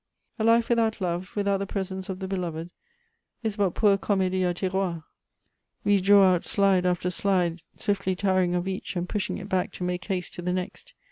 "A 0.39 0.43
life 0.43 0.69
without 0.69 0.99
love, 0.99 1.31
without 1.35 1.57
the 1.57 1.67
presence 1.67 2.09
of 2.09 2.17
the 2.17 2.27
beloved, 2.27 2.71
is 3.43 3.55
but 3.55 3.75
poor 3.75 3.99
comedie 3.99 4.41
a 4.43 4.51
tiroir. 4.51 5.03
We 5.83 6.01
draw 6.01 6.33
out 6.33 6.43
slide 6.43 6.87
after 6.87 7.11
slide, 7.11 7.59
swiftly 7.75 8.15
tiring 8.15 8.55
of 8.55 8.67
each, 8.67 8.95
and 8.95 9.07
pushing 9.07 9.37
it 9.37 9.47
back 9.47 9.71
to 9.73 9.83
make 9.83 10.05
haste 10.05 10.33
to 10.33 10.41
the 10.41 10.49
n* 10.57 10.67
xt. 10.67 10.93